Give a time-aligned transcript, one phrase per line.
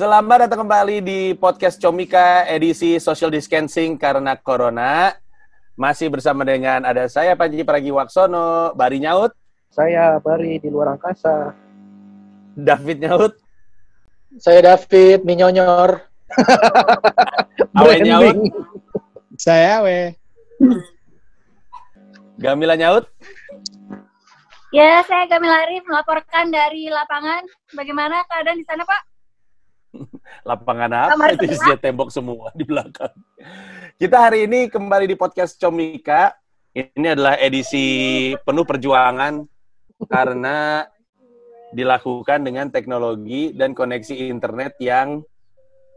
[0.00, 5.12] Selamat datang kembali di podcast Comika edisi social distancing karena corona.
[5.76, 9.36] Masih bersama dengan ada saya Panji Pragiwaksono, Bari Nyaut,
[9.68, 11.52] Saya Bari di luar angkasa.
[12.56, 13.36] David Nyaut,
[14.40, 16.00] Saya David Minyonyor.
[17.84, 18.40] Awe Nyaut,
[19.36, 20.16] Saya we.
[22.40, 23.04] Gamila Nyaut,
[24.72, 27.44] Ya, saya Gamila Arif melaporkan dari lapangan.
[27.76, 29.09] Bagaimana keadaan di sana, Pak?
[30.48, 33.12] lapangan apa itu isinya tembok semua di belakang.
[34.00, 36.34] Kita hari ini kembali di podcast Comika.
[36.70, 39.42] Ini adalah edisi penuh perjuangan
[40.06, 40.86] karena
[41.74, 45.22] dilakukan dengan teknologi dan koneksi internet yang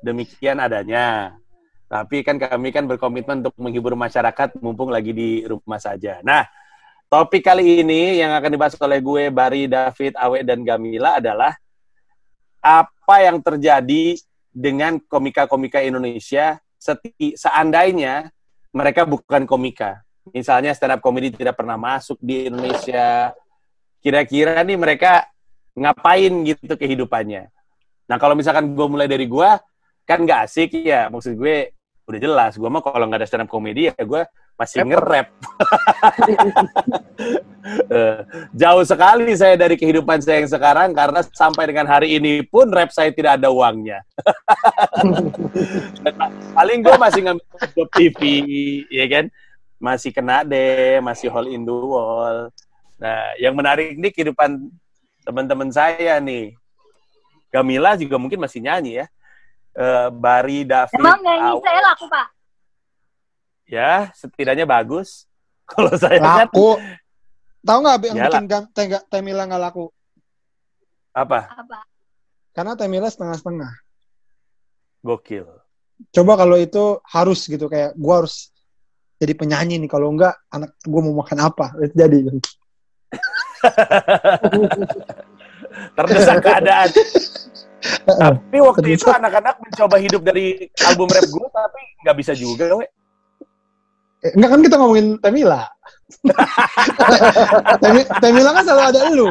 [0.01, 1.37] demikian adanya.
[1.85, 6.17] Tapi kan kami kan berkomitmen untuk menghibur masyarakat mumpung lagi di rumah saja.
[6.25, 6.41] Nah,
[7.05, 11.53] topik kali ini yang akan dibahas oleh gue, Bari, David, Awe, dan Gamila adalah
[12.63, 14.15] apa yang terjadi
[14.47, 18.31] dengan komika-komika Indonesia seti- seandainya
[18.71, 19.99] mereka bukan komika.
[20.31, 23.35] Misalnya stand up comedy tidak pernah masuk di Indonesia.
[23.99, 25.27] Kira-kira nih mereka
[25.75, 27.51] ngapain gitu kehidupannya.
[28.07, 29.49] Nah kalau misalkan gue mulai dari gue,
[30.07, 31.11] kan nggak asik ya.
[31.11, 31.75] Maksud gue
[32.07, 32.55] udah jelas.
[32.55, 34.23] Gue mah kalau nggak ada stand up comedy ya gue
[34.55, 35.27] masih nge-rap.
[37.63, 38.19] Eh,
[38.51, 42.91] Jauh sekali saya dari kehidupan saya yang sekarang karena sampai dengan hari ini pun rap
[42.91, 44.03] saya tidak ada uangnya.
[46.59, 48.19] Paling gue masih ngambil job TV,
[48.91, 49.25] ya kan?
[49.79, 52.51] Masih kena deh, masih hole in the wall.
[52.99, 54.59] Nah, yang menarik nih kehidupan
[55.23, 56.51] teman-teman saya nih.
[57.47, 59.05] Gamila juga mungkin masih nyanyi ya.
[59.71, 62.27] Eh, Bari, David, Emang nyanyi Aw- saya laku, Pak?
[63.73, 65.25] Ya setidaknya bagus.
[65.71, 66.77] Kalau saya kan Laku.
[67.63, 68.41] Tahu nggak yang Yalah.
[68.43, 68.45] bikin
[68.75, 69.87] Tega- Temila nggak laku?
[71.13, 71.45] apa?
[71.45, 71.85] Apa?
[72.51, 73.71] Karena Temila setengah-setengah.
[75.05, 75.47] Gokil.
[76.09, 78.51] Coba kalau itu harus gitu kayak gua harus
[79.21, 79.87] jadi penyanyi nih.
[79.87, 81.71] Kalau enggak anak gua mau makan apa?
[81.93, 82.27] Jadi.
[85.95, 86.89] terdesak keadaan.
[88.21, 92.87] tapi waktu itu anak-anak mencoba hidup dari album rap gue, tapi nggak bisa juga, we.
[94.23, 95.67] Eh, enggak kan kita ngomongin Temila.
[97.83, 99.29] Temi- Temila kan selalu ada lu.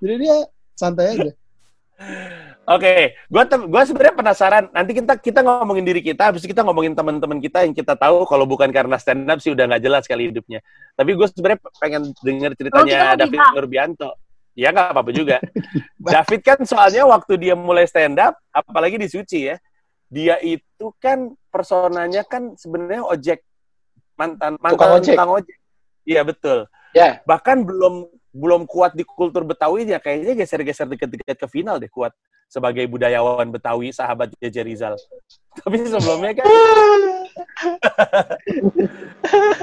[0.00, 0.36] jadi dia
[0.72, 1.30] santai aja.
[2.66, 4.64] Oke, gue gua sebenarnya penasaran.
[4.74, 8.26] Nanti kita kita ngomongin diri kita, habis itu kita ngomongin teman-teman kita yang kita tahu
[8.26, 10.58] kalau bukan karena stand up sih udah nggak jelas kali hidupnya.
[10.98, 13.40] Tapi gue sebenarnya pengen denger Oh, kita ceritanya mau David.
[13.54, 14.10] Nurbianto.
[14.58, 15.36] Ya nggak apa-apa juga.
[16.16, 19.56] David kan soalnya waktu dia mulai stand up, apalagi di Suci ya,
[20.06, 23.42] dia itu kan personanya kan sebenarnya ojek
[24.14, 25.14] mantan mantan Tukang ojek.
[25.18, 25.56] tukang ojek.
[26.06, 26.58] Iya betul.
[26.94, 31.88] Ya, Bahkan belum belum kuat di kultur Betawi ya kayaknya geser-geser deket-deket ke final deh
[31.88, 32.12] kuat
[32.46, 34.94] sebagai budayawan Betawi sahabat JJ Rizal.
[35.58, 36.46] Tapi sebelumnya kan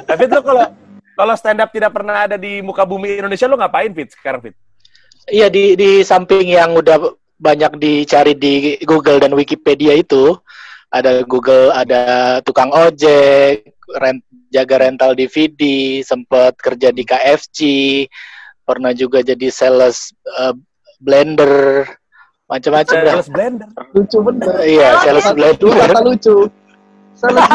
[0.09, 0.65] Tapi lo kalau
[1.13, 4.55] kalau stand up tidak pernah ada di muka bumi Indonesia lo ngapain Fit sekarang Fit?
[5.31, 6.99] iya di di samping yang udah
[7.43, 10.39] banyak dicari di Google dan Wikipedia itu
[10.87, 14.23] ada Google, ada tukang ojek, rent,
[14.53, 15.61] jaga rental DVD,
[16.05, 17.59] sempat kerja di KFC,
[18.63, 20.53] pernah juga jadi sales eh,
[21.01, 21.83] blender,
[22.45, 23.13] macam-macam dah.
[23.19, 23.69] Sales blender.
[23.91, 24.53] Lucu bener.
[24.61, 25.89] Iya, sales Itu blender.
[25.89, 26.37] kata lucu.
[27.13, 27.45] Sales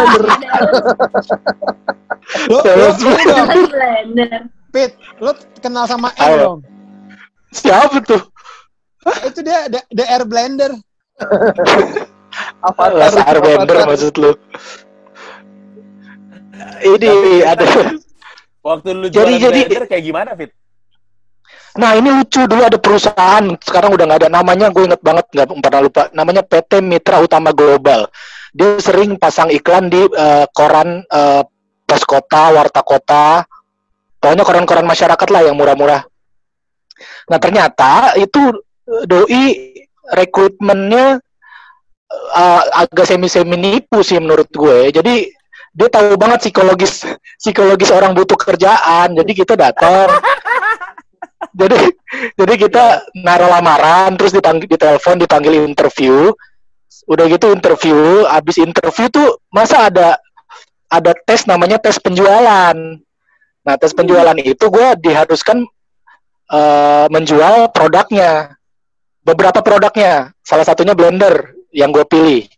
[2.48, 2.96] lo dong,
[3.70, 4.42] Blender.
[4.68, 5.32] Pit, lo
[5.64, 6.60] kenal sama dong.
[7.54, 8.20] Siapa tuh?
[9.26, 10.72] Itu dia the, the air blender.
[12.62, 12.94] Avatar.
[12.94, 14.32] Las Airbender maksud lu.
[16.78, 17.10] Ini
[17.42, 17.64] ada
[18.62, 20.52] Waktu lu Jadi- jadi- blender kayak gimana Fit?
[21.78, 25.46] Nah ini lucu dulu ada perusahaan sekarang udah nggak ada namanya gue inget banget nggak
[25.62, 28.10] pernah lupa namanya PT Mitra Utama Global.
[28.50, 31.42] Dia sering pasang iklan di eh, koran eh,
[31.86, 33.46] pos kota, warta kota,
[34.18, 36.02] pokoknya koran-koran masyarakat lah yang murah-murah.
[37.30, 38.50] Nah ternyata itu
[39.04, 39.74] doi
[40.08, 41.20] rekrutmennya
[42.12, 44.92] eh, agak semi-semi nipu sih menurut gue.
[44.92, 45.28] Jadi
[45.76, 47.04] dia tahu banget psikologis
[47.36, 49.14] psikologis orang butuh kerjaan.
[49.14, 50.08] Jadi kita datang
[51.58, 51.78] jadi
[52.34, 52.84] jadi kita
[53.22, 56.34] naruh lamaran terus dipanggil ditelepon dipanggil interview
[57.08, 60.18] udah gitu interview habis interview tuh masa ada
[60.92, 62.76] ada tes namanya tes penjualan
[63.64, 65.64] nah tes penjualan itu gue diharuskan
[66.52, 68.57] eh, menjual produknya
[69.28, 70.32] beberapa produknya.
[70.40, 72.48] Salah satunya blender yang gue pilih.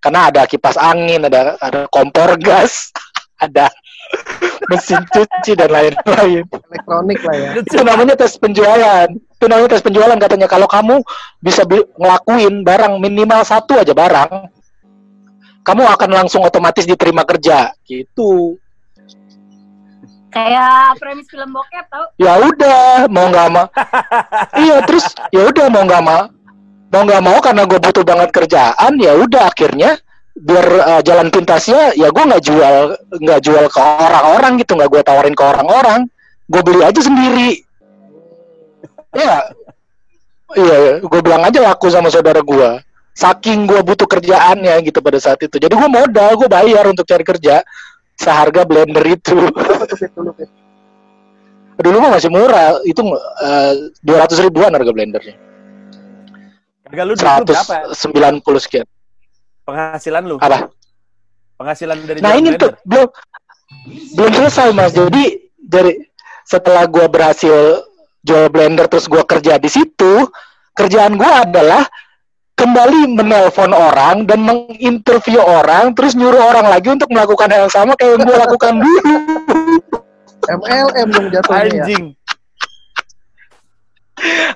[0.00, 2.88] Karena ada kipas angin ada ada kompor gas
[3.44, 3.68] ada
[4.70, 6.46] mesin cuci dan lain-lain.
[6.46, 7.50] Elektronik lah ya.
[7.58, 9.08] itu namanya tes penjualan.
[9.40, 10.46] Namanya tes penjualan katanya.
[10.46, 11.02] Kalau kamu
[11.42, 11.66] bisa
[11.98, 14.48] ngelakuin barang minimal satu aja barang
[15.60, 17.76] kamu akan langsung otomatis diterima kerja.
[17.84, 18.56] Gitu
[20.30, 22.06] Kayak premis film bokep tau?
[22.14, 23.66] ya udah mau nggak mau.
[24.62, 25.04] Iya terus
[25.34, 26.22] ya udah mau nggak mau.
[26.90, 29.98] Mau nggak mau karena gue butuh banget kerjaan ya udah akhirnya
[30.38, 32.76] biar uh, jalan pintasnya ya gue nggak jual
[33.18, 36.00] nggak jual ke orang-orang gitu nggak gue tawarin ke orang-orang.
[36.46, 37.66] Gue beli aja sendiri.
[39.10, 39.50] Ya
[40.54, 42.70] iya gue bilang aja laku sama saudara gue
[43.14, 45.58] saking gue butuh kerjaannya gitu pada saat itu.
[45.58, 47.62] Jadi gue modal gue bayar untuk cari kerja
[48.20, 49.48] seharga blender itu
[51.80, 53.00] dulu mah masih murah itu
[54.04, 55.36] dua ratus ribuan harga blendernya
[56.84, 57.74] Harga lu dulu berapa?
[57.96, 58.84] sembilan puluh sekian
[59.64, 60.36] Penghasilan lu?
[60.36, 60.68] apa
[61.56, 62.60] Penghasilan dari nah ini blender?
[62.60, 63.08] tuh belum
[64.20, 65.24] belum selesai mas jadi
[65.56, 66.04] dari
[66.44, 67.80] setelah gua berhasil
[68.20, 70.28] jual blender terus gua kerja di situ
[70.76, 71.88] kerjaan gua adalah
[72.60, 77.96] kembali menelpon orang dan menginterview orang terus nyuruh orang lagi untuk melakukan hal yang sama
[77.96, 79.16] kayak yang gua lakukan dulu
[80.50, 81.84] MLM dong jatuhnya ya.
[81.84, 82.04] Anjing.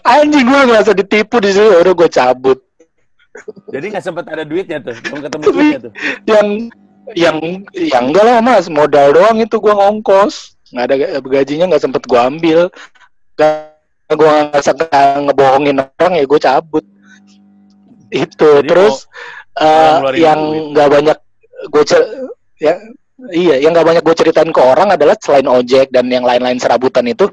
[0.05, 2.61] anjing gua ngerasa ditipu di situ udah gua cabut
[3.67, 5.93] Jadi nggak sempet ada duitnya tuh, belum ketemu duitnya tuh.
[6.31, 6.49] yang
[7.19, 7.37] yang
[7.75, 12.29] yang enggak lah mas modal doang itu gua ngongkos nggak ada gajinya nggak sempet gua
[12.29, 12.69] ambil
[13.35, 13.75] Gak,
[14.15, 16.85] gua nggak ngebohongin orang ya gua cabut
[18.15, 19.11] itu Jadi terus
[19.59, 20.41] ngeluarin yang
[20.71, 21.19] nggak banyak
[21.71, 21.83] gue
[22.63, 22.75] ya
[23.35, 27.07] iya yang nggak banyak gue ceritain ke orang adalah selain ojek dan yang lain-lain serabutan
[27.11, 27.27] itu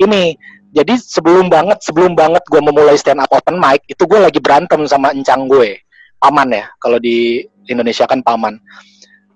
[0.00, 0.36] ini.
[0.68, 4.84] Jadi sebelum banget sebelum banget gue memulai stand up open mic itu gue lagi berantem
[4.84, 5.80] sama encang gue
[6.20, 7.40] paman ya kalau di
[7.72, 8.60] Indonesia kan paman.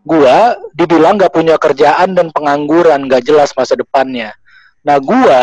[0.04, 0.36] Gue
[0.76, 4.36] dibilang nggak punya kerjaan dan pengangguran nggak jelas masa depannya.
[4.84, 5.40] Nah gue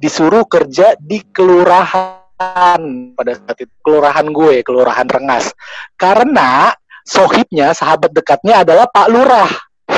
[0.00, 5.56] disuruh kerja di kelurahan pada saat itu kelurahan gue kelurahan Rengas
[5.96, 6.68] karena
[7.02, 9.48] sohibnya sahabat dekatnya adalah Pak Lurah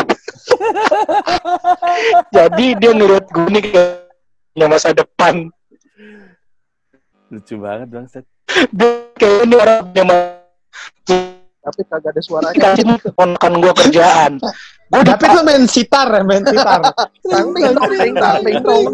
[2.36, 5.50] jadi dia ngeliat gue nih kayaknya masa depan
[7.28, 8.24] Lucu banget bang Set.
[8.72, 8.88] dia
[9.18, 10.38] kayak ini orang punya ma-
[11.58, 12.56] Tapi kagak ada suaranya.
[12.56, 14.32] kasih ponakan gue kerjaan
[14.88, 16.80] gue Tapi lu main sitar ya, main sitar.
[18.64, 18.88] Tong.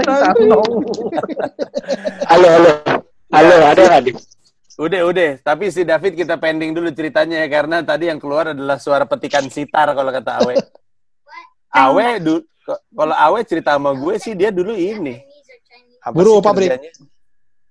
[2.27, 2.51] halo
[3.35, 4.15] halo halo ada nggak nih
[4.75, 5.39] Udah, udah.
[5.39, 9.47] Tapi si David kita pending dulu ceritanya ya, karena tadi yang keluar adalah suara petikan
[9.47, 10.55] sitar kalau kata Awe.
[11.87, 12.43] Awe, du-
[12.91, 15.23] kalau Awe cerita sama gue sih dia dulu ini.
[16.03, 16.75] Apa Buruh sih pabrik.
[16.75, 16.91] kerjanya?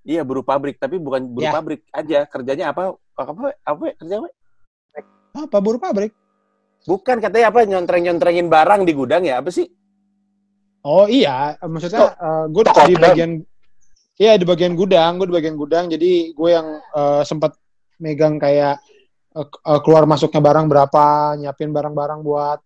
[0.07, 0.79] Iya, buruh pabrik.
[0.79, 1.51] Tapi bukan buruh Ya.
[1.51, 2.23] pabrik aja.
[2.23, 2.95] Kerjanya apa?
[3.19, 3.51] Apa?
[3.67, 3.83] Apa?
[3.99, 4.29] Kerja apa?
[5.43, 6.15] Apa buruh pabrik?
[6.87, 7.67] Bukan katanya apa?
[7.67, 9.43] Nyontreng-nyontrengin barang di gudang ya?
[9.43, 9.67] Apa sih?
[10.87, 13.43] Oh iya, maksudnya eh, gue di bagian
[14.13, 15.89] Iya di bagian gudang, gue di bagian gudang.
[15.89, 17.57] Jadi gue yang eh, sempat
[17.97, 18.77] megang kayak
[19.33, 21.05] k- eh, keluar masuknya barang berapa,
[21.39, 22.59] nyiapin barang-barang buat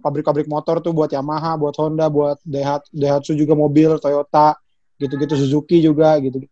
[0.00, 4.56] pabrik-pabrik motor tuh buat Yamaha, buat Honda, buat Daihatsu, Daihatsu juga mobil, Toyota,
[4.96, 6.48] gitu-gitu Suzuki juga gitu.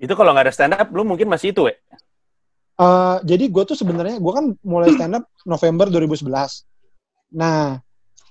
[0.00, 1.76] Itu kalau nggak ada stand up, lu mungkin masih itu, ya?
[2.76, 6.68] Eh, jadi gue tuh sebenarnya gue kan mulai stand up November 2011.
[7.32, 7.80] Nah,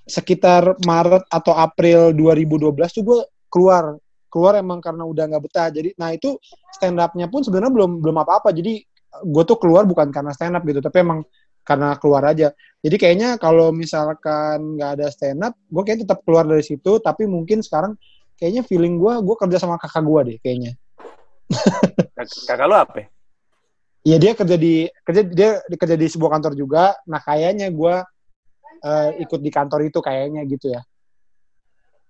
[0.06, 3.98] sekitar Maret atau April 2012 tuh gue keluar
[4.30, 5.68] keluar emang karena udah nggak betah.
[5.72, 6.36] Jadi, nah itu
[6.76, 8.52] stand up-nya pun sebenarnya belum belum apa-apa.
[8.54, 8.84] Jadi
[9.16, 11.24] gue tuh keluar bukan karena stand up gitu, tapi emang
[11.66, 12.52] karena keluar aja.
[12.78, 17.00] Jadi kayaknya kalau misalkan nggak ada stand up, gue kayak tetap keluar dari situ.
[17.02, 17.96] Tapi mungkin sekarang
[18.36, 20.72] kayaknya feeling gue, gue kerja sama kakak gue deh kayaknya.
[22.14, 23.08] Kak- Kakak lu apa?
[24.06, 26.94] Iya dia kerja di kerja dia di- kerja di sebuah kantor juga.
[27.10, 27.94] Nah kayaknya gue
[28.80, 30.82] eh, ikut di kantor itu kayaknya gitu ya.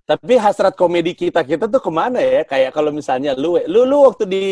[0.07, 2.47] Tapi hasrat komedi kita kita tuh ke mana ya?
[2.47, 4.45] Kayak kalau misalnya lu, lu, lu waktu di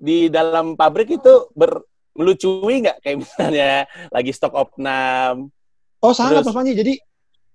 [0.00, 1.84] di dalam pabrik itu ber,
[2.16, 3.04] melucui nggak?
[3.04, 3.70] Kayak misalnya
[4.08, 5.52] lagi stok opnam.
[6.00, 6.46] Oh sangat Terus?
[6.48, 6.72] Mas Panji.
[6.72, 6.94] Jadi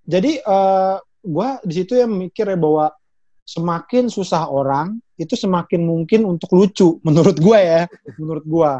[0.06, 2.94] jadi eh gue di situ yang mikir ya bahwa
[3.42, 7.82] semakin susah orang itu semakin mungkin untuk lucu menurut gue ya
[8.22, 8.72] menurut gue.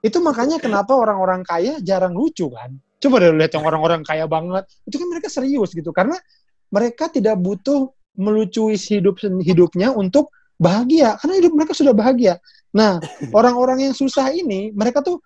[0.00, 2.72] Itu makanya kenapa orang-orang kaya jarang lucu kan.
[3.00, 6.16] Coba deh lihat yang orang-orang kaya banget itu kan mereka serius gitu karena
[6.72, 12.40] mereka tidak butuh melucui hidup hidupnya untuk bahagia karena hidup mereka sudah bahagia.
[12.72, 12.98] Nah
[13.38, 15.20] orang-orang yang susah ini mereka tuh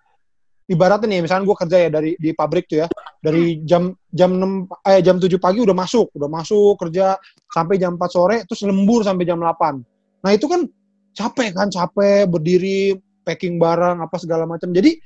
[0.69, 2.87] ibaratnya nih misalnya gue kerja ya dari di pabrik tuh ya
[3.19, 7.19] dari jam jam 6 eh jam 7 pagi udah masuk, udah masuk kerja
[7.51, 10.23] sampai jam 4 sore terus lembur sampai jam 8.
[10.23, 10.67] Nah, itu kan
[11.15, 14.71] capek kan, capek berdiri packing barang apa segala macam.
[14.71, 14.99] Jadi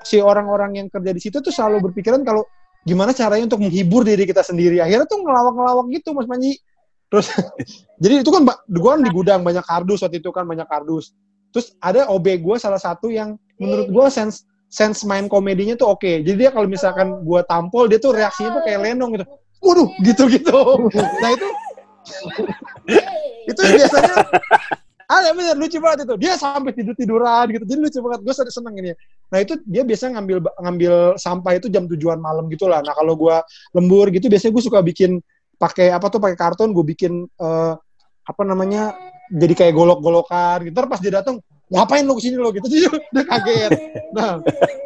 [0.00, 2.48] si orang-orang yang kerja di situ tuh selalu berpikiran kalau
[2.82, 4.82] gimana caranya untuk menghibur diri kita sendiri.
[4.82, 6.58] Akhirnya tuh ngelawak-ngelawak gitu Mas Panji.
[7.12, 7.28] Terus
[8.02, 11.14] jadi itu kan gua kan di gudang banyak kardus waktu itu kan banyak kardus.
[11.52, 16.24] Terus ada OB gue salah satu yang menurut gua sense sense main komedinya tuh oke.
[16.24, 19.26] Jadi dia kalau misalkan gua tampol dia tuh reaksinya tuh kayak lenong gitu.
[19.62, 20.58] Waduh, gitu-gitu.
[20.90, 21.48] Nah itu
[23.50, 24.16] itu biasanya
[25.20, 26.14] ada bener lucu banget itu.
[26.16, 27.64] Dia sampai tidur tiduran gitu.
[27.68, 28.20] Jadi lucu banget.
[28.24, 28.92] Gue seneng ini.
[29.28, 32.80] Nah itu dia biasanya ngambil ngambil sampah itu jam tujuan malam gitulah.
[32.80, 33.40] Nah kalau gua
[33.72, 35.20] lembur gitu biasanya gue suka bikin
[35.56, 37.74] pakai apa tuh pakai karton gue bikin eh,
[38.22, 38.92] apa namanya
[39.32, 40.72] jadi kayak golok-golokan gitu.
[40.76, 41.40] Ntar pas dia datang
[41.72, 43.72] ngapain lo ke sini lo gitu dia udah kaget.
[44.12, 44.30] Nah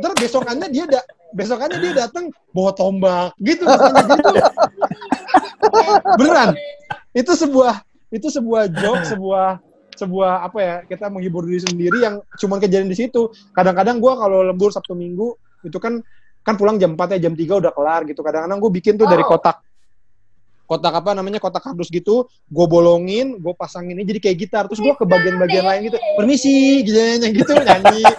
[0.00, 1.00] ntar besokannya dia da
[1.34, 3.66] besokannya dia datang bawa tombak gitu.
[3.66, 4.30] Gitu.
[6.16, 6.54] Beneran.
[7.16, 7.82] Itu sebuah
[8.14, 9.65] itu sebuah joke, sebuah
[9.96, 13.32] sebuah apa ya kita menghibur diri sendiri yang cuman kejadian di situ.
[13.56, 15.34] Kadang-kadang gua kalau lembur Sabtu Minggu
[15.64, 15.98] itu kan
[16.46, 18.22] kan pulang jam 4 ya jam 3 udah kelar gitu.
[18.22, 19.66] Kadang-kadang gue bikin tuh dari kotak
[20.66, 24.82] kotak apa namanya kotak kardus gitu, gue bolongin, gue pasangin ini jadi kayak gitar, terus
[24.82, 28.02] gue ke bagian-bagian lain gitu, permisi, gitu gitu nyanyi.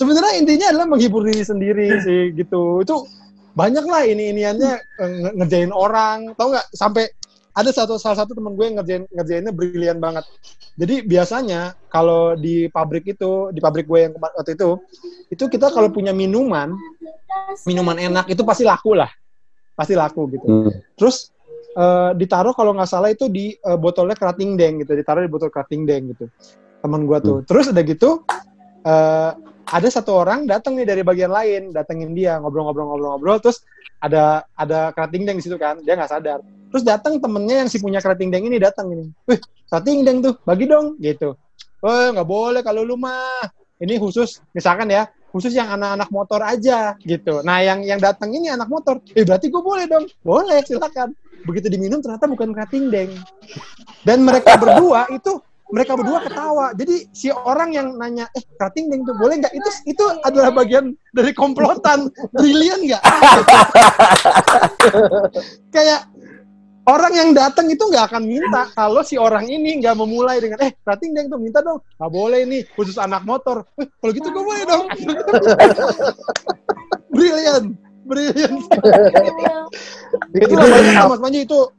[0.00, 2.80] Sebenarnya intinya adalah menghibur diri sendiri sih gitu.
[2.80, 3.04] Itu
[3.52, 6.66] banyak lah ini iniannya nge- ngerjain orang, tau nggak?
[6.72, 7.12] Sampai
[7.52, 10.24] ada satu salah satu temen gue yang ngerjain ngerjainnya brilian banget.
[10.72, 14.80] Jadi biasanya kalau di pabrik itu, di pabrik gue yang waktu itu,
[15.28, 16.72] itu kita kalau punya minuman,
[17.68, 19.12] minuman enak itu pasti laku lah,
[19.76, 20.46] pasti laku gitu.
[20.48, 20.72] Hmm.
[20.96, 21.28] Terus
[21.76, 25.52] eh, ditaruh kalau nggak salah itu di eh, botolnya kerating deng gitu, ditaruh di botol
[25.52, 26.32] kerating deng gitu.
[26.80, 27.38] Temen gue tuh.
[27.44, 28.24] Terus udah gitu
[28.88, 29.30] eh,
[29.72, 33.60] ada satu orang datang nih dari bagian lain, datengin dia ngobrol-ngobrol-ngobrol-ngobrol, terus
[34.00, 36.40] ada ada kerating deng di situ kan, dia nggak sadar.
[36.72, 39.36] Terus datang temennya yang si punya kerating deng ini datang ini, wih
[39.68, 41.36] kerating deng tuh, bagi dong gitu.
[41.84, 43.44] Oh nggak boleh kalau lu mah,
[43.76, 47.44] ini khusus misalkan ya, khusus yang anak-anak motor aja gitu.
[47.44, 51.12] Nah yang yang datang ini anak motor, eh berarti gue boleh dong, boleh silakan.
[51.42, 53.12] Begitu diminum ternyata bukan kerating deng.
[54.06, 56.76] Dan mereka berdua itu mereka berdua ketawa.
[56.76, 59.56] Jadi si orang yang nanya, eh kerating deng tuh boleh nggak?
[59.56, 62.12] Itu itu adalah bagian dari komplotan.
[62.36, 63.02] Brilian nggak?
[65.74, 66.12] Kayak
[66.88, 70.74] orang yang datang itu nggak akan minta kalau si orang ini nggak memulai dengan eh
[70.82, 71.78] kerating deng tuh minta dong.
[71.98, 73.62] Nggak boleh nih khusus anak motor.
[73.78, 74.84] Eh, kalau gitu gue boleh dong.
[77.14, 77.64] Brilian.
[78.02, 78.52] Brilian.
[80.34, 81.70] itu namanya Mas Manji itu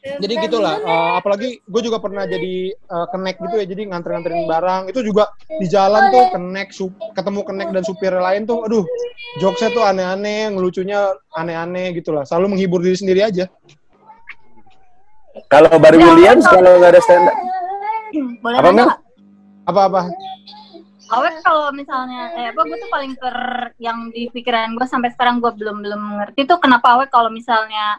[0.00, 4.82] jadi gitulah eh, apalagi gue juga pernah jadi eh, kenek gitu ya jadi nganter-nganterin barang
[4.88, 5.28] itu juga
[5.60, 8.84] di jalan tuh kenek sup- ketemu kenek dan supir lain tuh aduh
[9.42, 13.44] jokesnya tuh aneh-aneh ngelucunya aneh-aneh gitu lah selalu menghibur diri sendiri aja
[15.46, 17.36] Kalau Barry Williams kalau nggak ada stand up,
[18.42, 18.86] Boleh Apa, nanya Mel?
[18.90, 19.00] nggak?
[19.66, 20.00] apa-apa
[21.10, 23.34] Awet kalau misalnya, eh apa gue tuh paling ter
[23.82, 27.98] yang di pikiran gue sampai sekarang gue belum belum ngerti tuh kenapa awet kalau misalnya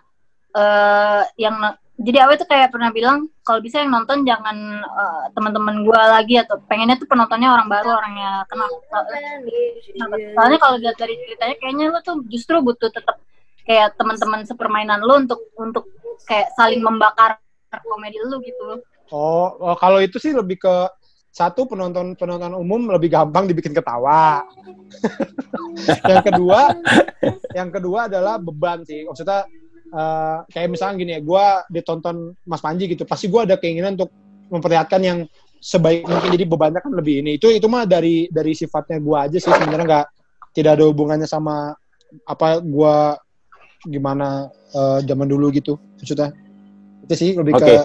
[0.56, 5.24] eh yang no- jadi awet tuh kayak pernah bilang kalau bisa yang nonton jangan eh,
[5.36, 8.68] teman-teman gue lagi atau pengennya tuh penontonnya orang baru orangnya kenal.
[8.80, 10.16] Kenapa?
[10.32, 13.20] Soalnya kalau lihat dari ceritanya kayaknya lu tuh justru butuh tetap
[13.66, 15.86] kayak teman-teman sepermainan lu untuk untuk
[16.26, 17.38] kayak saling membakar
[17.88, 18.84] komedi lu gitu.
[19.12, 20.76] oh, oh, kalau itu sih lebih ke
[21.32, 24.44] satu penonton penonton umum lebih gampang dibikin ketawa.
[26.12, 26.76] Yang kedua
[27.56, 29.08] yang kedua adalah beban sih.
[29.08, 29.48] Maksudnya
[29.88, 34.12] eh, kayak misalnya gini ya gue ditonton Mas Panji gitu pasti gue ada keinginan untuk
[34.52, 35.20] memperlihatkan yang
[35.64, 36.36] sebaik mungkin.
[36.36, 37.40] Jadi bebannya kan lebih ini.
[37.40, 39.48] Itu itu mah dari dari sifatnya gue aja sih.
[39.48, 40.08] Sebenarnya nggak
[40.52, 41.72] tidak ada hubungannya sama
[42.28, 42.96] apa gue
[43.86, 46.30] gimana eh, zaman dulu gitu maksudnya
[47.06, 47.66] itu sih lebih Oke.
[47.66, 47.76] ke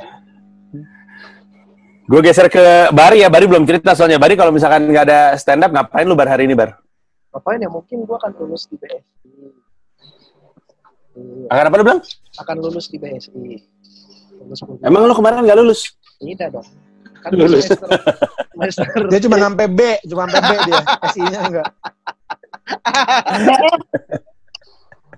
[2.07, 3.29] gue geser ke Bari ya.
[3.29, 4.15] Bari belum cerita soalnya.
[4.23, 6.79] Bari kalau misalkan nggak ada stand up, ngapain lu bar hari ini bar?
[7.35, 7.67] Ngapain ya?
[7.67, 9.03] Mungkin gue akan lulus di BSI.
[11.19, 12.01] Iya, Akan apa lu bilang?
[12.39, 13.59] akan lulus di BSI.
[14.39, 14.61] Lulus.
[14.87, 15.99] Emang lu kemarin nggak lulus?
[16.23, 16.63] Tidak dong.
[17.27, 17.67] Kan Lulus.
[17.67, 17.91] semester,
[18.55, 20.81] semester Dia cuma sampai B, cuma sampai B dia.
[21.11, 21.67] SI-nya enggak.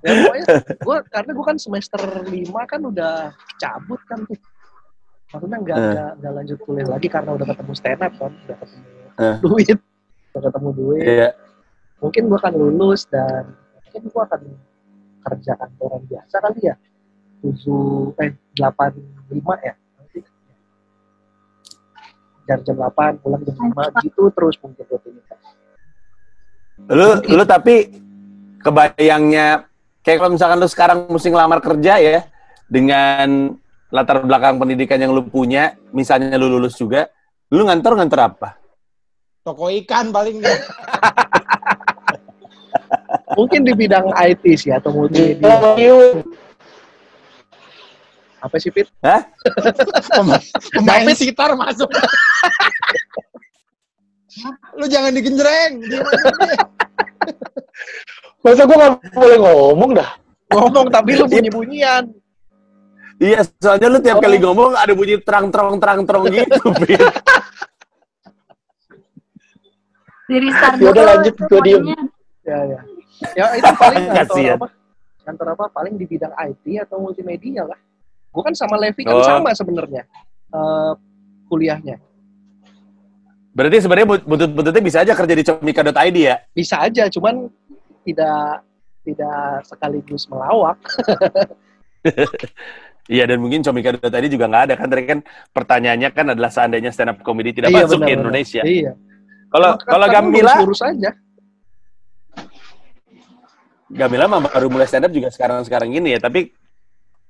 [0.01, 0.47] ya, pokoknya
[0.83, 2.31] gua karena gue kan semester 5
[2.65, 4.39] kan udah cabut kan tuh.
[5.29, 5.87] Maksudnya nggak Eh.
[5.93, 8.87] nggak nggak lanjut kuliah lagi karena udah ketemu stand up kan, udah ketemu
[9.19, 9.37] Eh.
[9.43, 9.79] duit,
[10.33, 11.03] udah ketemu duit.
[11.05, 11.29] Iya.
[11.99, 13.45] Mungkin gue akan lulus dan
[13.85, 14.41] mungkin gue akan
[15.27, 16.77] kerja kantoran biasa kali ya.
[17.39, 18.91] tujuh eh delapan
[19.31, 19.71] lima ya.
[19.95, 20.19] Nanti
[22.51, 25.39] Jam jam 8, pulang jam 5 gitu terus mungkin rutinitas.
[26.89, 27.93] Lu lu tapi
[28.59, 29.68] kebayangnya
[30.09, 32.25] kayak kalau misalkan lu sekarang mesti ngelamar kerja ya
[32.65, 33.53] dengan
[33.93, 37.13] latar belakang pendidikan yang lu punya, misalnya lu lulus juga,
[37.53, 38.57] lu ngantor ngantor apa?
[39.45, 40.65] Toko ikan paling enggak.
[43.37, 45.45] Mungkin di bidang IT sih atau multimedia.
[48.41, 48.89] Apa sih, Pit?
[50.09, 50.41] Pemain,
[50.73, 51.93] pemain sitar masuk.
[54.81, 55.85] Lu jangan digenjreng.
[58.39, 60.11] Masa gue gak boleh ngomong dah?
[60.55, 62.05] Ngomong tapi lu bunyi-bunyian.
[63.19, 64.23] Iya, soalnya lu tiap Oh.
[64.23, 65.83] kali ngomong ada bunyi terang-terong
[66.31, 67.03] gitu, Pit.
[70.29, 71.83] Di restart Ya udah, lanjut, gua diem.
[72.47, 72.81] Ya, ya.
[73.35, 74.57] Ya itu paling kantor Kasian.
[74.57, 74.67] apa?
[75.27, 75.65] Kantor apa?
[75.75, 77.79] Paling di bidang IT atau multimedia lah.
[78.31, 79.25] Gue kan sama Levi kan Oh.
[79.25, 80.05] sama sebenarnya
[80.49, 80.93] eh,
[81.49, 81.97] kuliahnya.
[83.51, 86.37] Berarti sebenarnya butut-bututnya bisa aja kerja di comika.id ya?
[86.55, 87.51] Bisa aja, cuman
[88.09, 88.65] tidak
[89.05, 90.79] tidak sekaligus melawak.
[93.09, 94.85] Iya, dan mungkin comika.id juga nggak ada kan.
[94.85, 95.19] Tadi kan
[95.57, 98.21] pertanyaannya kan adalah seandainya stand up comedy tidak Iya, masuk benar, ke benar.
[98.21, 98.63] Indonesia.
[98.69, 98.93] Iya.
[99.49, 101.11] Kalau Maka kalau Gamila, lurus aja.
[103.89, 106.21] Gamila mah baru mulai stand up juga sekarang-sekarang gini ya.
[106.21, 106.53] Tapi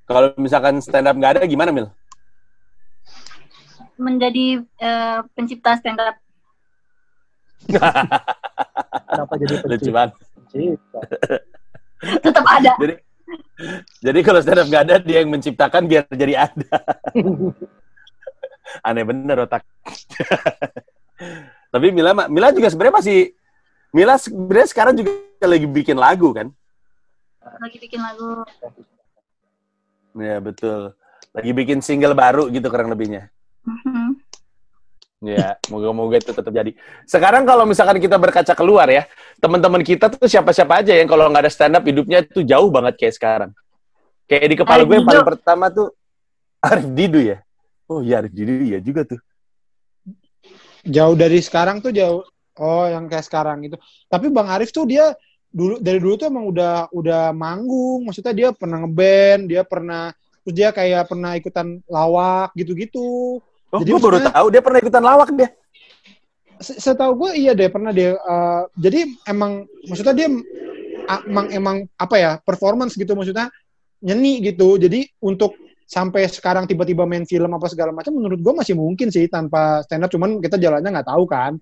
[0.03, 1.87] kalau misalkan stand up nggak ada gimana, Mil?
[3.99, 6.19] menjadi eh, pencipta stand up.
[9.11, 9.95] Kenapa jadi Lucu pencipta?
[9.95, 10.13] banget.
[10.49, 11.01] Pencipta.
[12.25, 12.73] Tetap ada.
[12.79, 12.95] Jadi,
[14.01, 16.75] jadi kalau stand up nggak ada, dia yang menciptakan biar jadi ada.
[18.87, 19.65] Aneh bener otak.
[21.73, 23.19] Tapi Mila, Mila juga sebenarnya masih,
[23.93, 25.11] Mila sebenarnya sekarang juga
[25.45, 26.49] lagi bikin lagu kan?
[27.59, 28.45] Lagi bikin lagu.
[30.17, 30.97] Ya betul.
[31.33, 33.29] Lagi bikin single baru gitu kurang lebihnya.
[35.19, 36.79] Ya, moga-moga itu tetap jadi.
[37.03, 39.03] Sekarang kalau misalkan kita berkaca keluar ya,
[39.43, 42.95] teman-teman kita tuh siapa-siapa aja yang kalau nggak ada stand up hidupnya tuh jauh banget
[42.95, 43.51] kayak sekarang.
[44.31, 45.91] Kayak di kepala Arif gue yang paling pertama tuh
[46.63, 47.43] Arif Didu ya.
[47.91, 49.19] Oh iya Arif Didu ya juga tuh.
[50.87, 52.23] Jauh dari sekarang tuh jauh.
[52.59, 53.75] Oh, yang kayak sekarang itu.
[54.07, 55.19] Tapi Bang Arif tuh dia
[55.51, 58.07] dulu dari dulu tuh emang udah udah manggung.
[58.07, 60.15] Maksudnya dia pernah ngeband, dia pernah
[60.47, 63.43] terus dia kayak pernah ikutan lawak gitu-gitu.
[63.69, 65.49] Oh, Jadi gue baru tahu dia pernah ikutan lawak dia.
[66.59, 68.17] Se- Setahu gue iya deh pernah dia.
[68.17, 70.29] eh, jadi emang maksudnya dia
[71.29, 73.53] emang emang apa ya performance gitu maksudnya
[74.01, 74.77] nyeni gitu.
[74.77, 75.53] Jadi untuk
[75.85, 80.05] sampai sekarang tiba-tiba main film apa segala macam menurut gue masih mungkin sih tanpa stand
[80.05, 81.57] up cuman kita jalannya nggak tahu kan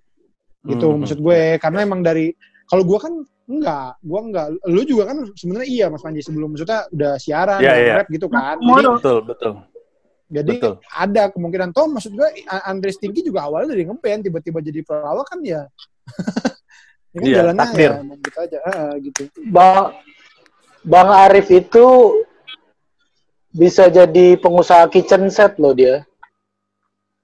[0.67, 0.99] gitu Hmm.
[0.99, 2.35] maksud gue karena emang dari
[2.67, 3.15] kalau gue kan
[3.47, 7.79] enggak gue enggak lu juga kan sebenarnya iya mas Panji sebelum maksudnya udah siaran udah
[7.79, 7.95] iya.
[8.03, 8.83] rap gitu kan jadi.
[8.99, 9.53] Betul, betul.
[10.27, 10.75] Jadi Betul.
[10.91, 15.27] ada kemungkinan toh maksud gue A- Andre Stinky juga awalnya dari ngeband tiba-tiba jadi pelawak
[15.31, 15.63] kan ya
[17.15, 17.91] ya kan Iya, jalannya takdir.
[17.91, 19.95] ya gitu aja ah, gitu Bang
[20.87, 21.87] Bang Arif itu
[23.51, 26.05] bisa jadi pengusaha kitchen set loh dia.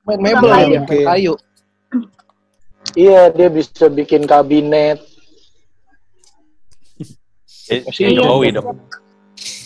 [0.02, 1.34] Main mebel ya, kayu.
[2.98, 4.98] Iya, dia bisa bikin kabinet.
[7.70, 7.84] Eh.
[7.86, 8.82] Jokowi dong.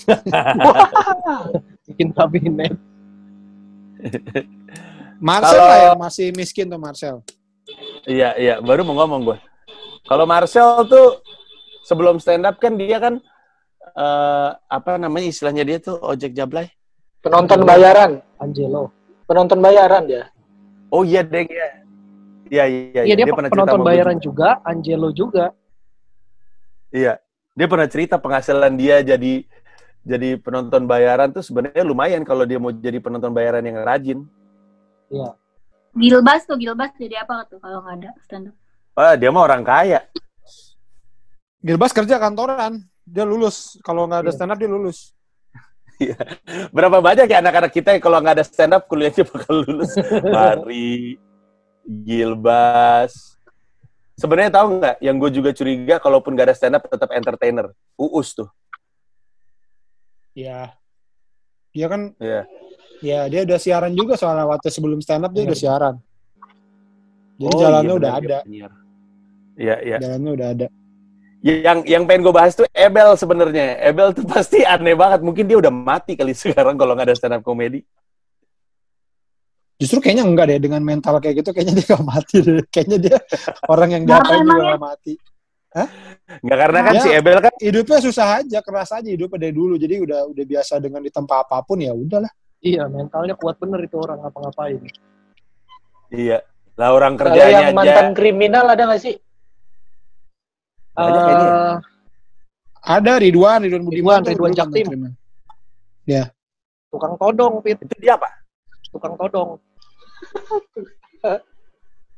[1.89, 2.77] Bikin kabinet.
[5.19, 7.19] Marcel Kalau- lah yang masih miskin tuh Marcel
[8.07, 8.55] Iya, iya.
[8.63, 9.39] Baru mau ngomong gue.
[10.07, 11.19] Kalau Marcel tuh
[11.83, 13.19] sebelum stand up kan dia kan
[13.91, 16.71] eh, apa namanya istilahnya dia tuh ojek jablay.
[17.27, 18.23] Penonton bayaran.
[18.39, 18.95] Angelo.
[19.27, 20.31] Penonton bayaran dia.
[20.95, 21.69] Oh iya deh ya.
[22.47, 25.51] Iya iya Iya dia, pernah cerita penonton gue bayaran juga, Angelo juga.
[26.95, 27.19] Iya.
[27.59, 29.43] Dia pernah cerita penghasilan dia jadi
[30.07, 34.23] jadi penonton bayaran tuh sebenarnya lumayan kalau dia mau jadi penonton bayaran yang rajin.
[35.99, 38.57] Gilbas tuh, Gilbas jadi apa tuh kalau nggak ada stand up?
[38.95, 40.07] Wah, dia mah orang kaya.
[41.59, 44.37] Gilbas kerja kantoran dia lulus kalau nggak ada Iya.
[44.39, 45.15] stand up dia lulus
[46.77, 49.97] Berapa banyak ya anak-anak kita yang kalau nggak ada stand up kuliahnya bakal lulus.
[50.37, 51.17] Mari,
[52.05, 53.41] Gilbas.
[54.21, 54.97] Sebenarnya tahu nggak?
[55.01, 57.73] Yang gue juga curiga, kalaupun nggak ada stand up tetap entertainer.
[57.97, 58.45] Uus tuh.
[60.37, 60.69] Ya
[61.73, 62.43] dia kan Iya.
[63.01, 65.95] ya dia udah siaran juga soalnya waktu sebelum stand up dia udah siaran
[67.37, 68.39] jadi Oh, jalannya iya udah benar, ada.
[69.57, 69.97] Iya, iya.
[70.01, 70.67] jalannya udah ada
[71.41, 73.79] Yang yang pengen gue bahas tuh Ebel sebenarnya.
[73.79, 75.21] Ebel tuh pasti aneh banget.
[75.23, 77.85] Mungkin dia udah mati kali sekarang kalau nggak ada stand up comedy.
[79.77, 82.65] Justru kayaknya enggak deh dengan mental kayak gitu kayaknya dia gak mati deh.
[82.67, 83.17] Kayaknya dia
[83.73, 84.73] orang yang diapain juga emangnya?
[84.75, 85.13] gak mati.
[86.41, 87.03] Nggak karena kan Ya.
[87.05, 89.77] si Ebel kan Hidupnya susah aja, keras aja hidupnya dari dulu.
[89.77, 92.33] Jadi udah udah biasa dengan ditempa apa pun ya udahlah.
[92.65, 94.81] Iya, mentalnya kuat bener itu orang ngapa-ngapain.
[96.09, 96.41] iya.
[96.77, 97.77] Lah orang Kalau kerjanya yang aja.
[97.77, 99.15] mantan kriminal ada nggak sih?
[100.93, 101.49] Banyak kayaknya.
[101.49, 101.75] Eh,
[102.87, 104.21] Ada Ridwan, Ridwan Budiman.
[104.23, 104.87] Ridwan, Jaktim.
[104.87, 105.11] terima.
[106.87, 107.77] tukang todong, Pit.
[107.83, 108.31] Itu dia apa?
[108.89, 109.59] Tukang todong.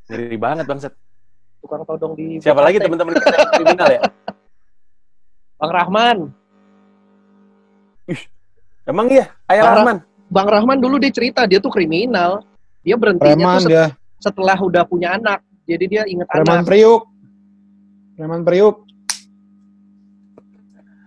[0.08, 0.92] Ngeri banget bangsat.
[1.68, 4.00] Tukang todong di Siapa lagi teman-teman kita yang kriminal ya?
[5.60, 6.18] Bang Rahman.
[8.88, 9.74] Emang iya, Ayah Parah.
[9.84, 9.96] Rahman.
[10.32, 12.40] Bang Rahman dulu dia cerita dia tuh kriminal.
[12.80, 13.86] Dia berhentinya Preman tuh set- dia.
[14.16, 15.44] setelah udah punya anak.
[15.68, 16.72] Jadi dia inget Preman anak.
[16.72, 17.02] Priuk.
[18.16, 18.76] Preman Priuk.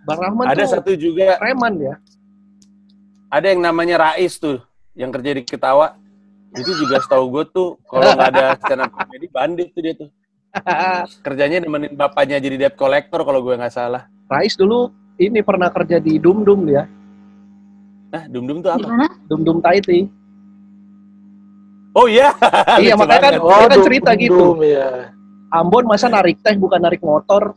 [0.05, 1.95] Bang Rahman Ada tuh satu juga, preman ya.
[3.31, 4.61] ada yang namanya Rais tuh,
[4.93, 5.97] yang kerja di Ketawa.
[6.51, 10.09] Itu juga setahu gue tuh, kalau nggak ada stand up comedy, bandit tuh dia tuh.
[11.25, 14.07] Kerjanya nemenin bapaknya jadi debt collector kalau gue nggak salah.
[14.27, 16.87] Rais dulu ini pernah kerja di Dum Dum dia.
[18.11, 18.83] Nah, Dum Dum tuh apa?
[18.83, 19.07] Gimana?
[19.27, 20.07] Dum Dum Taiti.
[21.91, 22.31] Oh iya.
[22.83, 23.43] Iya, Lucu makanya kan-.
[23.43, 24.35] Dia kan cerita dum- gitu.
[24.55, 24.87] dum, ya.
[25.51, 27.51] Ambon masa narik teh bukan narik motor.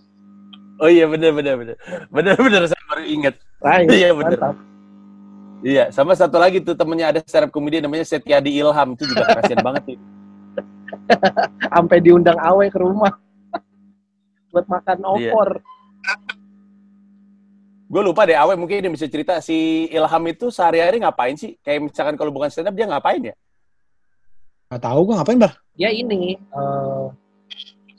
[0.83, 1.76] Oh iya bener bener bener.
[2.11, 3.35] Bener bener saya baru inget.
[3.62, 4.35] Rais, Iya, bener.
[4.38, 4.54] mantap.
[5.64, 9.38] Iya, sama satu lagi tuh temennya ada stand up comedy namanya Setiadi Ilham itu juga
[9.38, 9.98] kasihan banget tuh.
[11.74, 13.12] Sampai diundang Awe ke rumah.
[14.52, 15.30] Buat makan Iya.
[15.33, 15.48] opor.
[17.85, 21.54] Gue lupa deh, Awe mungkin dia bisa cerita si Ilham itu sehari-hari ngapain sih?
[21.61, 23.35] Kayak misalkan kalau bukan stand up dia ngapain ya?
[24.72, 25.52] Gak tahu gue ngapain, Bar?
[25.76, 27.04] Dia ini eh,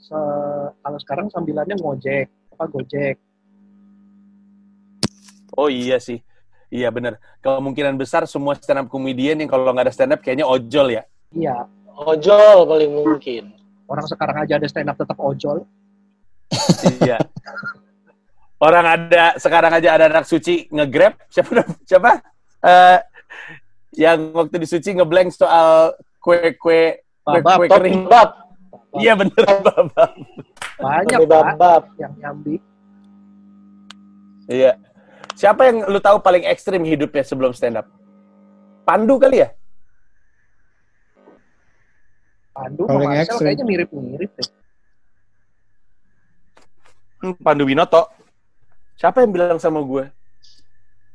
[0.01, 2.27] se- kalau sekarang sambilannya ngojek,
[2.57, 3.15] apa Gojek.
[5.55, 6.19] Oh iya sih.
[6.67, 7.15] Iya bener.
[7.39, 11.07] Kemungkinan besar semua stand up comedian yang kalau nggak ada stand up kayaknya ojol ya.
[11.31, 13.43] Iya, Ojol paling mungkin.
[13.85, 15.63] orang sekarang aja ada stand up tetap ojol.
[16.99, 17.21] iya.
[18.57, 21.51] Orang ada sekarang aja ada anak suci nge-grab siapa
[21.83, 22.11] siapa?
[22.59, 22.99] Eh
[23.95, 28.05] yang waktu di suci ngeblank soal kue-kue Babab, kue Top kering.
[28.05, 28.29] bab,
[28.95, 30.11] Iya bener babab.
[30.77, 31.83] banyak Top Pak bab.
[31.95, 32.55] yang nyambi.
[34.45, 34.77] Iya.
[35.33, 37.85] Siapa yang lu tahu paling ekstrim hidupnya sebelum stand up?
[38.81, 39.49] Pandu kali ya?
[42.55, 44.47] Pandu Paling sama kayaknya mirip-mirip deh.
[47.19, 48.07] Hmm, Pandu Winoto.
[48.95, 50.07] Siapa yang bilang sama gue?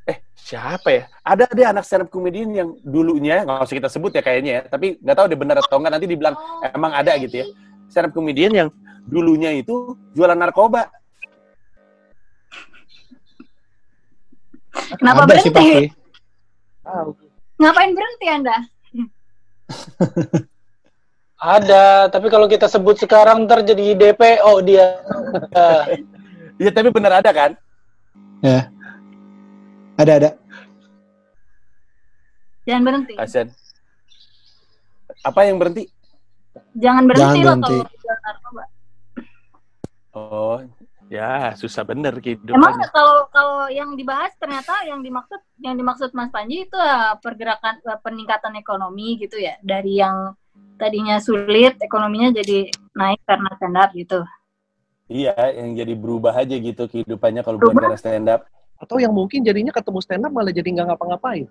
[0.05, 1.03] Eh, siapa ya?
[1.25, 4.63] Ada dia anak stand up comedian yang dulunya, nggak usah kita sebut ya kayaknya ya,
[4.69, 6.37] tapi nggak tahu dia benar atau nggak, nanti dibilang
[6.77, 7.47] emang ada gitu ya.
[7.89, 8.69] Stand up comedian yang
[9.09, 10.93] dulunya itu jualan narkoba.
[15.01, 15.89] Kenapa Ada sih berhenti?
[15.89, 16.85] pasti.
[16.85, 17.11] Tahu.
[17.61, 18.57] Ngapain berhenti Anda?
[21.41, 25.01] Ada, tapi kalau kita sebut sekarang ntar jadi DPO dia.
[26.61, 27.57] Iya, tapi benar ada kan?
[28.45, 28.69] Ya.
[29.97, 30.31] Ada, ada.
[32.69, 33.15] Jangan berhenti.
[33.17, 33.49] Kasian.
[35.25, 35.89] Apa yang berhenti?
[36.77, 37.77] Jangan berhenti Jangan loh berhenti.
[38.05, 38.65] kalau narkoba.
[40.11, 40.57] Oh,
[41.09, 42.89] ya susah bener Emang kehidupannya.
[42.93, 47.99] kalau kalau yang dibahas ternyata yang dimaksud yang dimaksud Mas Panji itu eh, pergerakan eh,
[48.05, 50.35] peningkatan ekonomi gitu ya dari yang
[50.81, 54.21] tadinya sulit ekonominya jadi naik karena stand up gitu.
[55.11, 58.47] Iya, yang jadi berubah aja gitu kehidupannya kalau bukan karena stand up.
[58.81, 61.51] Atau yang mungkin jadinya ketemu stand up malah jadi nggak ngapa-ngapain.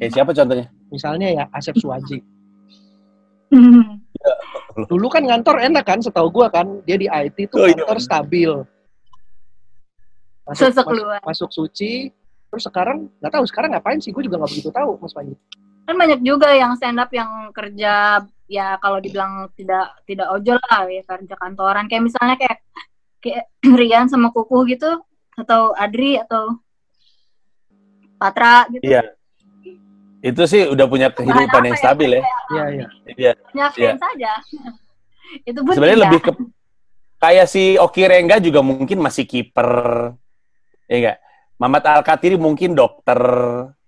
[0.00, 0.66] Kayak siapa contohnya?
[0.92, 2.20] Misalnya ya Asep Suwaji.
[4.90, 8.48] Dulu kan ngantor enak kan, setahu gua kan dia di IT tuh Oh, iya, stabil.
[10.48, 11.20] Masuk, Sosok mas- luar.
[11.22, 12.10] masuk suci,
[12.50, 14.10] terus sekarang nggak tahu sekarang ngapain sih?
[14.10, 15.38] Gue juga nggak begitu tahu, Mas Panji.
[15.82, 20.86] Kan banyak juga yang stand up yang kerja ya kalau dibilang tidak tidak ojol lah
[20.86, 22.58] ya kerja kantoran kayak misalnya kayak
[23.22, 23.44] kayak
[23.78, 25.00] Rian sama Kuku gitu
[25.38, 26.60] atau Adri atau
[28.20, 28.84] Patra gitu.
[28.86, 29.02] Iya.
[30.22, 31.82] Itu sih udah punya kehidupan apa yang ya?
[31.82, 32.22] stabil ya.
[32.22, 32.86] Iya, iya.
[33.18, 33.32] Iya.
[33.50, 34.32] Punya fans saja.
[35.48, 36.06] Itu pun Sebenarnya tidak.
[36.12, 36.32] lebih ke
[37.18, 39.70] kayak si Oki Rengga juga mungkin masih kiper.
[40.86, 41.18] Ya enggak?
[41.58, 43.18] Mamat Alkatiri mungkin dokter.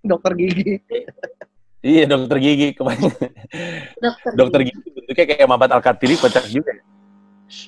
[0.03, 0.83] Dokter gigi.
[1.85, 2.73] Iya, dokter gigi.
[2.73, 3.29] Kebanyakan.
[4.01, 4.31] dokter.
[4.33, 6.73] dokter gigi bentuknya kayak Mamat Alkatiri kocak juga.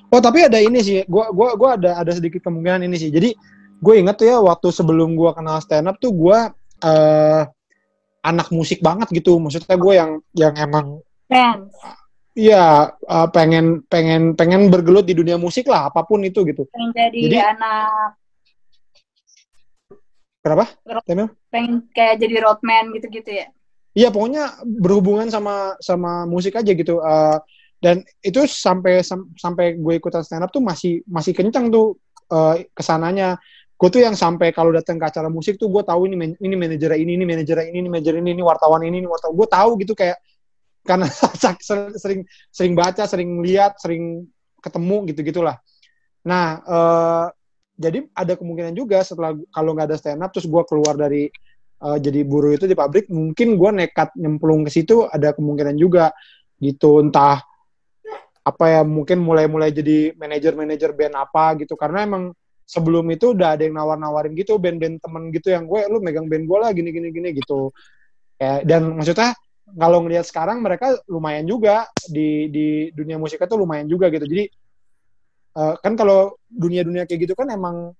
[0.08, 3.12] Oh tapi ada ini sih, gua gua gua ada ada sedikit kemungkinan ini sih.
[3.12, 3.36] Jadi
[3.76, 6.48] gue inget tuh ya waktu sebelum gua kenal stand up tuh gua
[6.80, 7.44] eh
[8.24, 9.36] anak musik banget gitu.
[9.36, 10.98] Maksudnya gue yang yang emang
[11.30, 11.70] fans.
[12.32, 16.64] Iya eh, pengen pengen pengen bergelut di dunia musik lah apa pun itu gitu.
[16.72, 18.16] Pengen jadi, Jadi- anak
[20.46, 20.66] Kenapa?
[21.50, 23.50] Pengen kayak jadi roadman gitu-gitu ya.
[23.96, 27.00] Iya pokoknya berhubungan sama sama musik aja gitu.
[27.00, 27.38] Eh,
[27.80, 31.96] dan itu sampai sam- sampai gue ikutan stand up tuh masih masih kencang tuh
[32.32, 33.40] eh, ke sananya.
[33.76, 36.96] Gue tuh yang sampai kalau datang ke acara musik tuh gue tahu ini ini manajer
[36.96, 39.32] ini ini manajer ini ini manajer ini ini wartawan ini ini wartawan.
[39.36, 40.16] Gue tahu gitu kayak
[40.86, 41.06] karena
[41.64, 42.20] ser- sering
[42.52, 44.28] sering baca, sering lihat, sering
[44.60, 45.56] ketemu gitu gitulah.
[46.28, 47.26] Nah eh,
[47.76, 51.28] jadi ada kemungkinan juga setelah kalau nggak ada stand up terus gue keluar dari
[51.82, 56.12] uh, jadi buruh itu di pabrik mungkin gue nekat nyemplung ke situ ada kemungkinan juga
[56.62, 57.02] gitu.
[57.04, 57.42] Entah
[58.46, 61.74] apa ya mungkin mulai-mulai jadi manajer-manajer band apa gitu.
[61.74, 62.30] Karena emang
[62.66, 66.44] sebelum itu udah ada yang nawar-nawarin gitu band-band temen gitu yang gue lu megang band
[66.50, 67.70] gue lah gini gini gitu.
[68.36, 69.30] Kayak dan maksudnya
[69.74, 74.26] kalau ngelihat sekarang mereka lumayan juga di di dunia musiknya tuh lumayan juga gitu.
[74.26, 74.44] Jadi
[75.56, 77.94] eh, kan kalau dunia-dunia kayak gitu kan emang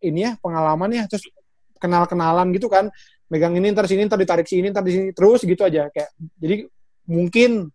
[0.00, 1.04] ini ya pengalaman ya.
[1.10, 1.28] Terus
[1.78, 2.90] kenal-kenalan gitu kan.
[3.28, 5.88] Megang ini ntar sini ntar ditarik sini ntar di sini terus gitu aja.
[5.88, 6.68] Kayak jadi
[7.08, 7.72] mungkin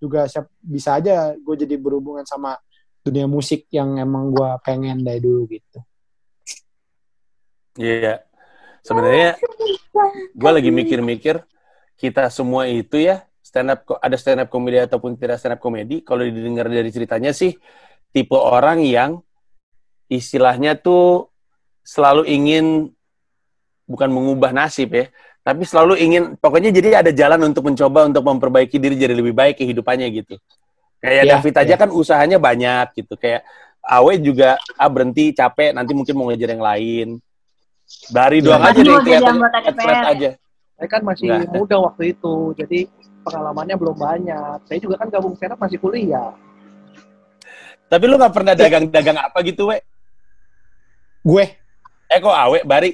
[0.00, 2.56] juga siap, bisa aja gue jadi berhubungan sama
[3.04, 5.78] dunia musik yang emang gue pengen dari dulu gitu.
[7.76, 8.24] Iya.
[8.82, 9.36] Sebenarnya
[10.34, 11.42] gue lagi mikir-mikir
[11.98, 16.04] kita semua itu ya stand up ada stand up komedi ataupun tidak stand up komedi
[16.04, 17.56] kalau didengar dari ceritanya sih
[18.12, 19.22] tipe orang yang
[20.06, 21.30] istilahnya tuh
[21.82, 22.90] selalu ingin
[23.86, 25.06] bukan mengubah nasib ya
[25.46, 29.62] tapi selalu ingin pokoknya jadi ada jalan untuk mencoba untuk memperbaiki diri jadi lebih baik
[29.62, 30.36] kehidupannya gitu
[30.98, 31.78] kayak Iya, David aja iya.
[31.78, 33.46] kan usahanya banyak gitu kayak
[33.86, 37.08] Awe juga ah berhenti capek nanti mungkin mau ngejar yang lain
[38.10, 38.74] dari doang Iya.
[38.74, 40.04] aja deh Mau jadi kelihatan anggota flat DPR.
[40.10, 40.30] aja
[40.76, 41.56] Saya kan masih Nggak.
[41.56, 42.78] muda waktu itu, jadi
[43.24, 44.58] pengalamannya belum banyak.
[44.68, 46.36] Saya juga kan gabung stand up masih kuliah.
[47.88, 49.80] Tapi lu nggak pernah dagang-dagang apa gitu, we?
[51.24, 51.46] gue
[52.06, 52.92] Eh kok awe, Bari?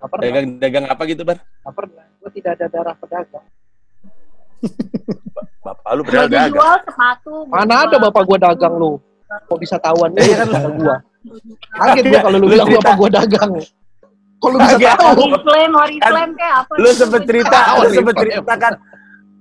[0.00, 1.38] Gak pernah, Dagang-dagang apa gitu, Bar?
[1.38, 2.04] gak pernah.
[2.16, 3.46] Gue tidak ada darah pedagang.
[5.60, 6.50] Bapak lu Baju dagang.
[6.50, 7.32] jual sepatu.
[7.44, 8.48] gua Mana ada bapak gue sepatu.
[8.50, 8.92] dagang lu?
[9.46, 10.72] Kok bisa tahuan Iya nih kan?
[10.74, 10.96] gue.
[11.70, 13.50] Kaget gue kalau lu Lu bilang bapak gue dagang.
[14.40, 15.20] Kok lu bisa tahu?
[15.22, 16.72] Oriflame, Oriflame kayak apa?
[16.74, 18.72] Lu sempet cerita, lu sempet cerita kan.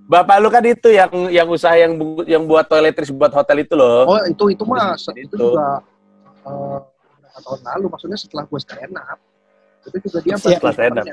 [0.05, 3.73] Bapak lu kan itu yang yang usaha yang bu- yang buat toiletries buat hotel itu
[3.73, 4.09] loh.
[4.09, 5.37] Oh itu itu mah itu Itu.
[5.37, 5.79] juga
[6.41, 6.83] beberapa
[7.39, 7.85] tahun lalu.
[7.89, 9.19] Maksudnya setelah gue stand up.
[9.89, 10.37] Itu juga dia Iya.
[10.39, 11.05] Setelah stand up.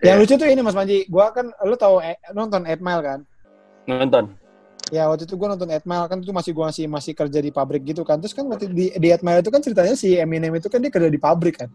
[0.00, 3.20] yang lucu tuh ini Mas Panji gue kan lu tahu eh, nonton 8 Mile kan
[3.84, 4.24] Nonton.
[4.90, 7.50] Ya waktu itu gue nonton 8 Mile kan itu masih gue masih masih kerja di
[7.50, 8.16] pabrik gitu kan.
[8.18, 10.88] Terus kan waktu di di 8 Mile itu kan ceritanya si Eminem itu kan dia
[10.88, 11.68] kerja di pabrik kan.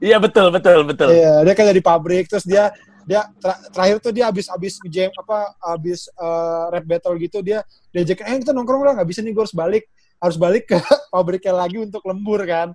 [0.00, 1.12] Iya betul, betul, betul.
[1.12, 2.72] Iya, dia kerja di pabrik terus dia
[3.04, 7.62] dia ter- terakhir tuh dia habis habis jam apa habis eh, rap battle gitu dia
[7.90, 9.84] diajakin eh kita nongkrong lah nggak bisa nih gue harus balik
[10.20, 10.76] harus balik ke
[11.14, 12.74] pabriknya lagi untuk lembur kan.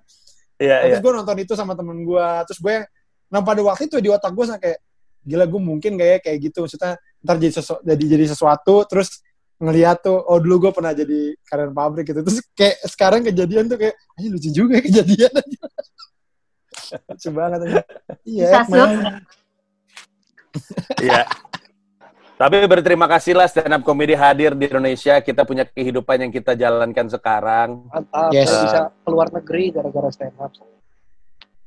[0.56, 0.96] Iya, iya.
[0.96, 2.76] Terus gue nonton itu sama temen gue terus gue
[3.26, 4.78] nah pada waktu itu di otak gue kayak
[5.26, 6.94] gila gue mungkin gak ya kayak gitu maksudnya
[7.26, 9.20] ntar jadi sesu- jadi jadi sesuatu terus
[9.58, 13.80] ngeliat tuh oh dulu gue pernah jadi karyawan pabrik gitu terus kayak sekarang kejadian tuh
[13.80, 15.60] kayak ini lucu juga ya kejadian aja
[17.10, 17.82] lucu banget aja.
[18.22, 18.48] iya.
[21.02, 21.20] Iya.
[22.36, 25.24] Tapi berterima kasih lah stand up comedy hadir di Indonesia.
[25.24, 27.88] Kita punya kehidupan yang kita jalankan sekarang.
[27.88, 28.28] Mantap.
[28.28, 28.52] Yes.
[28.52, 30.52] Saya bisa keluar negeri gara-gara stand up.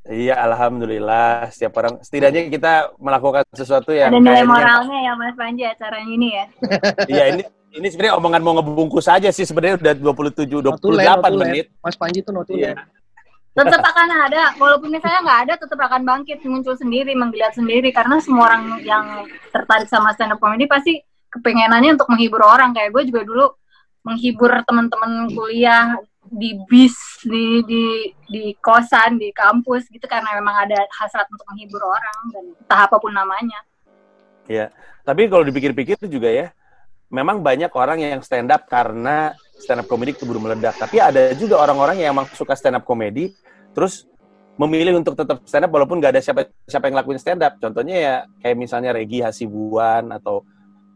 [0.06, 1.50] Iya, alhamdulillah.
[1.50, 6.28] Setiap orang, setidaknya kita melakukan sesuatu yang Ada nilai moralnya ya Mas Panji acaranya ini
[6.38, 6.46] ya.
[7.18, 11.38] Iya, ini ini sebenarnya omongan mau ngebungkus aja sih sebenarnya udah 27 Notulen, 28 notulen.
[11.50, 11.66] menit.
[11.82, 12.78] Mas Panji tuh notulen.
[12.78, 12.99] Iya.
[13.60, 17.92] Tetap akan ada, walaupun misalnya nggak ada, tetap akan bangkit, muncul sendiri, menggeliat sendiri.
[17.92, 22.72] Karena semua orang yang tertarik sama stand up comedy pasti kepengenannya untuk menghibur orang.
[22.72, 23.46] Kayak gue juga dulu
[24.08, 26.96] menghibur teman-teman kuliah di bis,
[27.26, 27.86] di, di
[28.30, 32.96] di kosan, di kampus gitu karena memang ada hasrat untuk menghibur orang dan entah apa
[33.02, 33.60] pun namanya.
[34.46, 34.74] Iya.
[35.06, 36.48] Tapi kalau dipikir-pikir juga ya,
[37.10, 40.78] memang banyak orang yang stand up karena stand up comedy keburu meledak.
[40.78, 43.34] Tapi ada juga orang-orang yang emang suka stand up comedy,
[43.74, 44.06] terus
[44.56, 47.58] memilih untuk tetap stand up walaupun nggak ada siapa siapa yang ngelakuin stand up.
[47.58, 50.46] Contohnya ya kayak misalnya Regi Hasibuan atau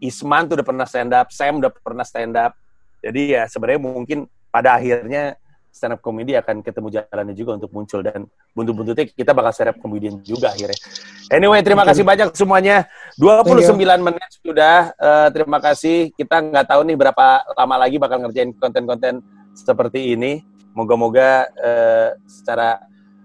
[0.03, 2.53] Isman tuh udah pernah stand up, Sam udah pernah stand up.
[3.03, 5.35] Jadi ya sebenarnya mungkin pada akhirnya
[5.73, 9.77] stand up comedy akan ketemu jalannya juga untuk muncul dan buntut-buntutnya kita bakal stand up
[9.81, 10.77] comedian juga akhirnya.
[11.33, 12.85] Anyway, terima kasih banyak semuanya.
[13.17, 13.73] 29
[14.05, 14.93] menit sudah.
[14.93, 16.13] Eh, terima kasih.
[16.13, 17.25] Kita nggak tahu nih berapa
[17.57, 19.25] lama lagi bakal ngerjain konten-konten
[19.57, 20.45] seperti ini.
[20.77, 22.77] Moga-moga eh, secara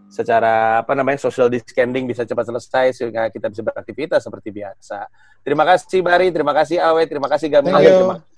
[0.09, 5.05] secara apa namanya social distancing bisa cepat selesai sehingga kita bisa beraktivitas seperti biasa.
[5.45, 7.77] Terima kasih Bari, terima kasih Awe, terima kasih Gamil.
[7.77, 8.38] Terima- Bye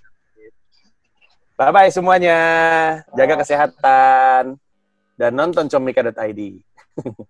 [1.68, 2.38] bye semuanya.
[3.12, 4.57] Jaga kesehatan
[5.20, 6.40] dan nonton comika.id.